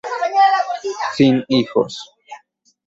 Sin 1.15 1.45
hijos. 1.47 2.01